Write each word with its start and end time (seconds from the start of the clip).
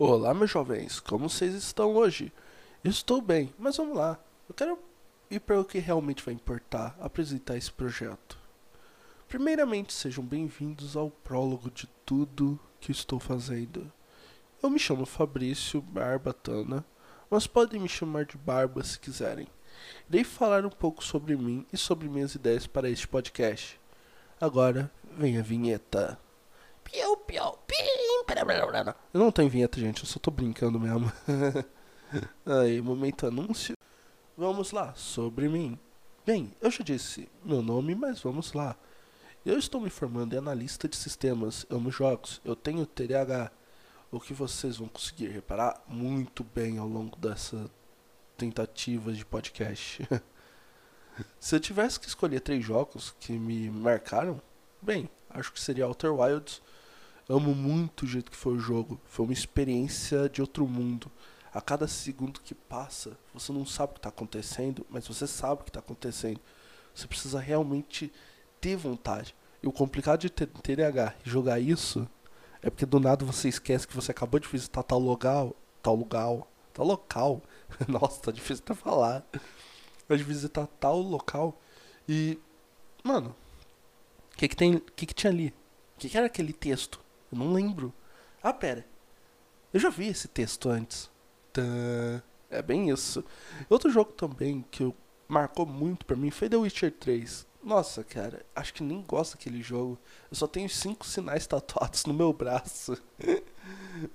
Olá, 0.00 0.32
meus 0.32 0.52
jovens, 0.52 1.00
como 1.00 1.28
vocês 1.28 1.52
estão 1.54 1.96
hoje? 1.96 2.32
Estou 2.84 3.20
bem, 3.20 3.52
mas 3.58 3.76
vamos 3.78 3.96
lá. 3.96 4.16
Eu 4.48 4.54
quero 4.54 4.78
ir 5.28 5.40
para 5.40 5.60
o 5.60 5.64
que 5.64 5.80
realmente 5.80 6.22
vai 6.24 6.32
importar, 6.32 6.96
apresentar 7.00 7.56
esse 7.56 7.72
projeto. 7.72 8.38
Primeiramente, 9.26 9.92
sejam 9.92 10.22
bem-vindos 10.22 10.96
ao 10.96 11.10
prólogo 11.10 11.68
de 11.68 11.88
tudo 12.06 12.60
que 12.78 12.92
estou 12.92 13.18
fazendo. 13.18 13.92
Eu 14.62 14.70
me 14.70 14.78
chamo 14.78 15.04
Fabrício 15.04 15.82
Barbatana, 15.82 16.84
mas 17.28 17.48
podem 17.48 17.80
me 17.80 17.88
chamar 17.88 18.24
de 18.24 18.38
Barba 18.38 18.84
se 18.84 19.00
quiserem. 19.00 19.48
Irei 20.08 20.22
falar 20.22 20.64
um 20.64 20.70
pouco 20.70 21.02
sobre 21.02 21.34
mim 21.34 21.66
e 21.72 21.76
sobre 21.76 22.08
minhas 22.08 22.36
ideias 22.36 22.68
para 22.68 22.88
este 22.88 23.08
podcast. 23.08 23.80
Agora, 24.40 24.92
vem 25.16 25.38
a 25.38 25.42
vinheta. 25.42 26.20
Piu, 26.84 27.16
piu, 27.16 27.52
pim, 27.66 27.97
eu 29.12 29.20
não 29.20 29.32
tenho 29.32 29.48
vinheta, 29.48 29.80
gente, 29.80 30.00
eu 30.02 30.06
só 30.06 30.18
tô 30.18 30.30
brincando 30.30 30.78
mesmo. 30.78 31.10
Aí, 32.44 32.80
momento 32.80 33.26
anúncio. 33.26 33.74
Vamos 34.36 34.70
lá, 34.72 34.94
sobre 34.94 35.48
mim. 35.48 35.78
Bem, 36.24 36.54
eu 36.60 36.70
já 36.70 36.84
disse 36.84 37.28
meu 37.44 37.62
nome, 37.62 37.94
mas 37.94 38.20
vamos 38.20 38.52
lá. 38.52 38.76
Eu 39.44 39.58
estou 39.58 39.80
me 39.80 39.88
formando 39.88 40.34
em 40.34 40.38
analista 40.38 40.86
de 40.86 40.96
sistemas, 40.96 41.64
amo 41.70 41.90
jogos, 41.90 42.40
eu 42.44 42.54
tenho 42.54 42.84
TDAH. 42.84 43.50
O 44.10 44.20
que 44.20 44.34
vocês 44.34 44.76
vão 44.76 44.88
conseguir 44.88 45.28
reparar 45.28 45.82
muito 45.86 46.44
bem 46.44 46.78
ao 46.78 46.86
longo 46.86 47.16
dessa 47.16 47.70
tentativa 48.36 49.12
de 49.12 49.24
podcast. 49.24 50.06
Se 51.40 51.56
eu 51.56 51.60
tivesse 51.60 51.98
que 51.98 52.06
escolher 52.06 52.40
três 52.40 52.64
jogos 52.64 53.14
que 53.18 53.32
me 53.32 53.70
marcaram, 53.70 54.40
bem, 54.80 55.10
acho 55.30 55.52
que 55.52 55.60
seria 55.60 55.86
Outer 55.86 56.12
Wilds, 56.12 56.62
Amo 57.28 57.54
muito 57.54 58.04
o 58.04 58.08
jeito 58.08 58.30
que 58.30 58.36
foi 58.36 58.54
o 58.54 58.58
jogo. 58.58 58.98
Foi 59.04 59.26
uma 59.26 59.34
experiência 59.34 60.30
de 60.30 60.40
outro 60.40 60.66
mundo. 60.66 61.10
A 61.52 61.60
cada 61.60 61.86
segundo 61.86 62.40
que 62.40 62.54
passa, 62.54 63.18
você 63.34 63.52
não 63.52 63.66
sabe 63.66 63.90
o 63.90 63.94
que 63.94 63.98
está 63.98 64.08
acontecendo, 64.08 64.86
mas 64.88 65.06
você 65.06 65.26
sabe 65.26 65.60
o 65.60 65.64
que 65.64 65.70
está 65.70 65.80
acontecendo. 65.80 66.40
Você 66.94 67.06
precisa 67.06 67.38
realmente 67.38 68.10
ter 68.60 68.76
vontade. 68.76 69.34
E 69.62 69.66
o 69.66 69.72
complicado 69.72 70.20
de 70.20 70.30
ter 70.30 70.46
TDAH 70.46 71.16
e 71.24 71.28
jogar 71.28 71.60
isso 71.60 72.08
é 72.62 72.70
porque 72.70 72.86
do 72.86 72.98
nada 72.98 73.26
você 73.26 73.48
esquece 73.48 73.86
que 73.86 73.94
você 73.94 74.10
acabou 74.10 74.40
de 74.40 74.48
visitar 74.48 74.82
tal 74.82 74.98
lugar, 74.98 75.50
tal 75.82 75.96
lugar, 75.96 76.46
tal 76.72 76.86
local. 76.86 77.42
Nossa, 77.86 78.22
tá 78.22 78.32
difícil 78.32 78.64
até 78.64 78.74
falar. 78.74 79.22
Mas 80.08 80.22
visitar 80.22 80.66
tal 80.80 80.98
local 81.00 81.60
e 82.08 82.38
mano, 83.04 83.36
o 84.32 84.36
que 84.36 84.48
que 84.48 84.56
tem, 84.56 84.78
que 84.96 85.04
que 85.04 85.14
tinha 85.14 85.30
ali? 85.30 85.48
O 85.94 86.00
que, 86.00 86.08
que 86.08 86.16
era 86.16 86.26
aquele 86.26 86.52
texto? 86.52 87.00
Eu 87.30 87.38
não 87.38 87.52
lembro. 87.52 87.92
Ah, 88.42 88.52
pera. 88.52 88.86
Eu 89.72 89.80
já 89.80 89.90
vi 89.90 90.08
esse 90.08 90.28
texto 90.28 90.68
antes. 90.68 91.10
Tá. 91.52 91.62
É 92.50 92.62
bem 92.62 92.90
isso. 92.90 93.24
Outro 93.68 93.90
jogo 93.90 94.12
também 94.12 94.64
que 94.70 94.92
marcou 95.26 95.66
muito 95.66 96.06
pra 96.06 96.16
mim 96.16 96.30
foi 96.30 96.48
The 96.48 96.56
Witcher 96.56 96.92
3. 96.92 97.46
Nossa, 97.62 98.02
cara, 98.02 98.46
acho 98.54 98.72
que 98.72 98.82
nem 98.82 99.02
gosto 99.02 99.32
daquele 99.32 99.60
jogo. 99.60 99.98
Eu 100.30 100.36
só 100.36 100.46
tenho 100.46 100.68
cinco 100.70 101.06
sinais 101.06 101.46
tatuados 101.46 102.04
no 102.06 102.14
meu 102.14 102.32
braço. 102.32 102.96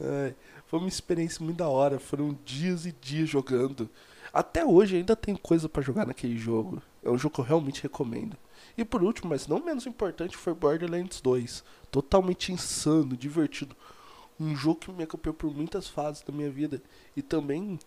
Ai, 0.00 0.34
foi 0.66 0.80
uma 0.80 0.88
experiência 0.88 1.44
muito 1.44 1.58
da 1.58 1.68
hora. 1.68 2.00
Foram 2.00 2.36
dias 2.44 2.86
e 2.86 2.92
dias 2.92 3.28
jogando. 3.28 3.88
Até 4.32 4.64
hoje 4.64 4.96
ainda 4.96 5.14
tem 5.14 5.36
coisa 5.36 5.68
para 5.68 5.82
jogar 5.82 6.06
naquele 6.06 6.36
jogo. 6.36 6.82
É 7.04 7.10
um 7.10 7.16
jogo 7.18 7.36
que 7.36 7.40
eu 7.40 7.44
realmente 7.44 7.82
recomendo. 7.82 8.36
E 8.76 8.84
por 8.84 9.02
último, 9.02 9.30
mas 9.30 9.46
não 9.46 9.64
menos 9.64 9.86
importante, 9.86 10.36
foi 10.36 10.54
Borderlands 10.54 11.20
2. 11.20 11.64
Totalmente 11.90 12.52
insano, 12.52 13.16
divertido. 13.16 13.76
Um 14.38 14.54
jogo 14.54 14.80
que 14.80 14.92
me 14.92 15.04
acompanhou 15.04 15.34
por 15.34 15.54
muitas 15.54 15.88
fases 15.88 16.22
da 16.22 16.32
minha 16.32 16.50
vida. 16.50 16.82
E 17.16 17.22
também, 17.22 17.78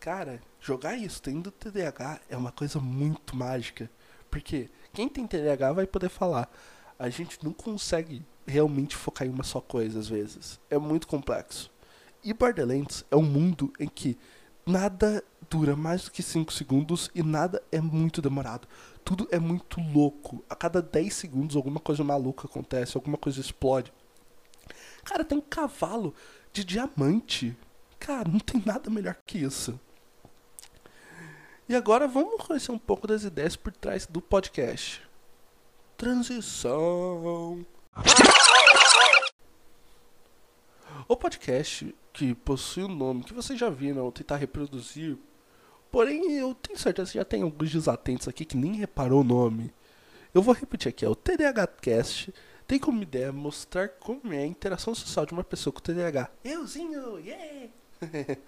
cara, 0.00 0.40
jogar 0.60 0.96
isso 0.96 1.22
tendo 1.22 1.50
TDAH 1.50 2.20
é 2.28 2.36
uma 2.36 2.52
coisa 2.52 2.80
muito 2.80 3.36
mágica. 3.36 3.90
Porque 4.30 4.70
quem 4.92 5.08
tem 5.08 5.26
TDAH 5.26 5.72
vai 5.72 5.86
poder 5.86 6.08
falar. 6.08 6.50
A 6.98 7.08
gente 7.08 7.42
não 7.44 7.52
consegue 7.52 8.22
realmente 8.46 8.96
focar 8.96 9.26
em 9.26 9.30
uma 9.30 9.44
só 9.44 9.60
coisa 9.60 9.98
às 9.98 10.08
vezes. 10.08 10.58
É 10.70 10.78
muito 10.78 11.06
complexo. 11.06 11.70
E 12.24 12.32
Borderlands 12.32 13.04
é 13.10 13.16
um 13.16 13.22
mundo 13.22 13.72
em 13.78 13.86
que 13.86 14.18
nada 14.66 15.22
dura 15.50 15.74
mais 15.74 16.04
do 16.04 16.10
que 16.10 16.22
5 16.22 16.52
segundos 16.52 17.10
e 17.14 17.22
nada 17.22 17.62
é 17.72 17.80
muito 17.80 18.20
demorado. 18.20 18.68
Tudo 19.04 19.26
é 19.30 19.38
muito 19.38 19.80
louco. 19.80 20.44
A 20.48 20.54
cada 20.54 20.82
10 20.82 21.14
segundos 21.14 21.56
alguma 21.56 21.80
coisa 21.80 22.04
maluca 22.04 22.46
acontece, 22.46 22.96
alguma 22.96 23.16
coisa 23.16 23.40
explode. 23.40 23.92
Cara, 25.04 25.24
tem 25.24 25.38
um 25.38 25.42
cavalo 25.42 26.14
de 26.52 26.64
diamante. 26.64 27.56
Cara, 27.98 28.28
não 28.28 28.38
tem 28.38 28.62
nada 28.64 28.90
melhor 28.90 29.16
que 29.26 29.38
isso. 29.38 29.78
E 31.68 31.74
agora 31.74 32.06
vamos 32.06 32.42
conhecer 32.46 32.72
um 32.72 32.78
pouco 32.78 33.06
das 33.06 33.24
ideias 33.24 33.56
por 33.56 33.72
trás 33.72 34.06
do 34.06 34.20
podcast. 34.20 35.02
Transição. 35.96 37.66
O 41.06 41.16
podcast 41.16 41.94
que 42.12 42.34
possui 42.34 42.84
um 42.84 42.94
nome 42.94 43.24
que 43.24 43.32
vocês 43.32 43.58
já 43.58 43.70
viram 43.70 44.04
ou 44.04 44.12
tentar 44.12 44.36
reproduzir 44.36 45.16
Porém, 45.90 46.32
eu 46.38 46.54
tenho 46.54 46.78
certeza 46.78 47.12
que 47.12 47.18
já 47.18 47.24
tem 47.24 47.42
alguns 47.42 47.70
desatentos 47.70 48.28
aqui 48.28 48.44
que 48.44 48.56
nem 48.56 48.74
reparou 48.74 49.20
o 49.22 49.24
nome. 49.24 49.72
Eu 50.34 50.42
vou 50.42 50.54
repetir 50.54 50.90
aqui, 50.90 51.04
é 51.04 51.08
o 51.08 51.14
TDAHcast 51.16 52.32
tem 52.68 52.78
como 52.78 53.02
ideia 53.02 53.32
mostrar 53.32 53.88
como 53.88 54.30
é 54.30 54.40
a 54.40 54.46
interação 54.46 54.94
social 54.94 55.24
de 55.24 55.32
uma 55.32 55.42
pessoa 55.42 55.72
com 55.72 55.80
TDAH. 55.80 56.30
Euzinho, 56.44 57.18
yeah! 57.18 57.70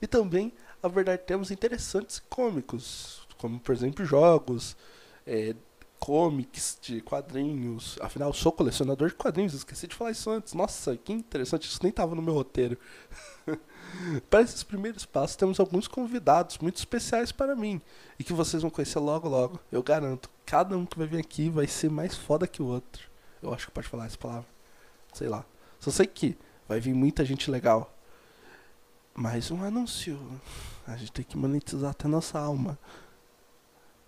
e 0.00 0.06
também 0.06 0.52
abordar 0.82 1.16
temas 1.16 1.50
interessantes 1.50 2.18
e 2.18 2.22
cômicos, 2.28 3.26
como 3.38 3.58
por 3.58 3.74
exemplo 3.74 4.04
jogos, 4.04 4.76
é, 5.26 5.56
comics 6.02 6.76
de 6.82 7.00
quadrinhos. 7.00 7.96
Afinal, 8.00 8.32
sou 8.32 8.50
colecionador 8.50 9.08
de 9.08 9.14
quadrinhos, 9.14 9.54
esqueci 9.54 9.86
de 9.86 9.94
falar 9.94 10.10
isso 10.10 10.28
antes. 10.28 10.52
Nossa, 10.52 10.96
que 10.96 11.12
interessante, 11.12 11.68
isso 11.68 11.78
nem 11.80 11.90
estava 11.90 12.16
no 12.16 12.20
meu 12.20 12.34
roteiro. 12.34 12.76
para 14.28 14.42
esses 14.42 14.64
primeiros 14.64 15.06
passos, 15.06 15.36
temos 15.36 15.60
alguns 15.60 15.86
convidados 15.86 16.58
muito 16.58 16.78
especiais 16.78 17.30
para 17.30 17.54
mim 17.54 17.80
e 18.18 18.24
que 18.24 18.32
vocês 18.32 18.62
vão 18.62 18.70
conhecer 18.70 18.98
logo 18.98 19.28
logo. 19.28 19.60
Eu 19.70 19.80
garanto, 19.80 20.28
cada 20.44 20.76
um 20.76 20.84
que 20.84 20.98
vai 20.98 21.06
vir 21.06 21.20
aqui 21.20 21.48
vai 21.48 21.68
ser 21.68 21.88
mais 21.88 22.16
foda 22.16 22.48
que 22.48 22.60
o 22.60 22.66
outro. 22.66 23.08
Eu 23.40 23.54
acho 23.54 23.66
que 23.66 23.72
pode 23.72 23.86
falar 23.86 24.06
essa 24.06 24.18
palavra. 24.18 24.48
Sei 25.12 25.28
lá. 25.28 25.44
Só 25.78 25.92
sei 25.92 26.08
que 26.08 26.36
vai 26.66 26.80
vir 26.80 26.94
muita 26.94 27.24
gente 27.24 27.48
legal. 27.48 27.96
Mais 29.14 29.52
um 29.52 29.62
anúncio. 29.62 30.18
A 30.84 30.96
gente 30.96 31.12
tem 31.12 31.24
que 31.24 31.36
monetizar 31.36 31.92
até 31.92 32.08
nossa 32.08 32.40
alma. 32.40 32.76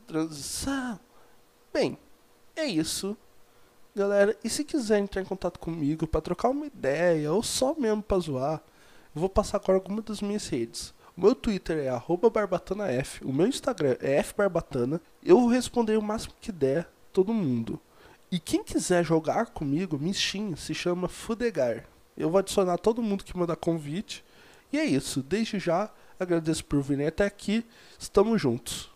Transição. 0.08 0.98
Bem, 1.74 1.98
é 2.54 2.64
isso. 2.64 3.16
Galera, 3.96 4.36
e 4.44 4.48
se 4.48 4.62
quiser 4.62 5.00
entrar 5.00 5.20
em 5.20 5.24
contato 5.24 5.58
comigo 5.58 6.06
para 6.06 6.20
trocar 6.20 6.50
uma 6.50 6.66
ideia 6.66 7.32
ou 7.32 7.42
só 7.42 7.74
mesmo 7.74 8.00
para 8.00 8.20
zoar, 8.20 8.62
eu 9.12 9.20
vou 9.20 9.28
passar 9.28 9.56
agora 9.56 9.78
algumas 9.78 10.04
das 10.04 10.22
minhas 10.22 10.46
redes. 10.46 10.94
O 11.16 11.20
meu 11.20 11.34
Twitter 11.34 11.78
é 11.78 11.90
barbatanaf, 12.30 13.20
o 13.24 13.32
meu 13.32 13.48
Instagram 13.48 13.96
é 14.00 14.22
fbarbatana. 14.22 15.00
Eu 15.20 15.40
vou 15.40 15.48
responder 15.48 15.96
o 15.96 16.02
máximo 16.02 16.34
que 16.40 16.52
der 16.52 16.88
todo 17.12 17.34
mundo. 17.34 17.80
E 18.30 18.38
quem 18.38 18.62
quiser 18.62 19.04
jogar 19.04 19.46
comigo, 19.46 19.98
minha 19.98 20.14
Steam 20.14 20.54
se 20.56 20.74
chama 20.74 21.08
Fudegar. 21.08 21.86
Eu 22.16 22.30
vou 22.30 22.38
adicionar 22.38 22.78
todo 22.78 23.02
mundo 23.02 23.24
que 23.24 23.36
mandar 23.36 23.56
convite. 23.56 24.24
E 24.72 24.78
é 24.78 24.84
isso. 24.84 25.24
Desde 25.24 25.58
já, 25.58 25.90
agradeço 26.20 26.64
por 26.64 26.80
virem 26.80 27.08
até 27.08 27.24
aqui. 27.24 27.66
Estamos 27.98 28.40
juntos. 28.40 28.93